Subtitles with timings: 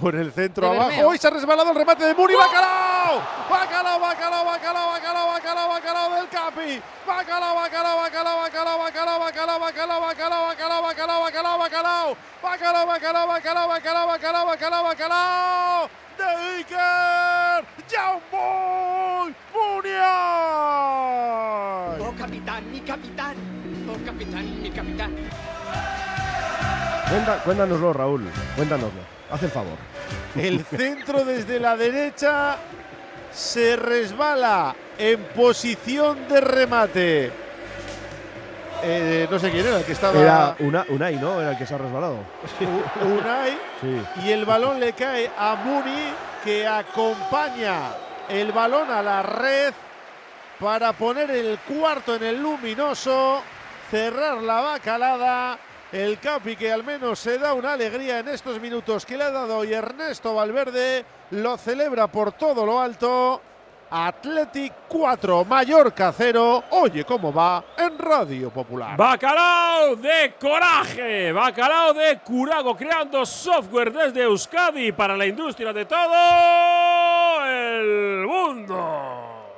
[0.00, 1.08] por el centro De abajo.
[1.08, 2.34] Hoy se ha resbalado el remate de Muri.
[2.34, 3.22] ¡Bacalao!
[3.50, 6.82] ¡Bacalao, bacalao, bacalao, bacalao, bacalao, bacalao del Capi!
[7.06, 12.16] ¡Bacalao, bacalao, bacalao, bacalao, bacalao, bacalao, bacalao, bacalao, bacalao, bacalao, bacalao, bacalao!
[12.42, 15.90] ¡Bacalao, bacalao, bacalao, bacalao, bacalao, bacalao, bacalao!
[16.18, 16.24] ¡De
[16.60, 17.64] Iker!
[17.90, 20.00] ¡Jaume Muniain!
[22.00, 23.36] Oh capitán, mi capitán.
[23.88, 25.12] Oh capitán, mi capitán.
[27.10, 28.28] Cuenta- cuéntanoslo, Raúl.
[28.56, 29.00] Cuéntanoslo.
[29.30, 29.76] Haz el favor.
[30.36, 32.56] El centro desde la derecha
[33.32, 37.32] se resbala en posición de remate.
[38.82, 40.18] Eh, no sé quién era el que estaba.
[40.20, 41.40] Era una, Unai, ¿no?
[41.40, 42.18] Era el que se ha resbalado.
[43.04, 43.58] Unai.
[43.80, 44.02] Sí.
[44.24, 46.12] Y el balón le cae a Muni,
[46.44, 47.90] que acompaña
[48.28, 49.74] el balón a la red
[50.58, 53.42] para poner el cuarto en el luminoso,
[53.90, 55.58] cerrar la bacalada.
[55.92, 59.30] El Capi que al menos se da una alegría en estos minutos que le ha
[59.32, 63.40] dado hoy Ernesto Valverde, lo celebra por todo lo alto.
[63.90, 66.64] Athletic 4, Mallorca 0.
[66.70, 68.96] Oye cómo va en Radio Popular.
[68.96, 76.89] Bacalao de coraje, bacalao de curago, creando software desde Euskadi para la industria de todo.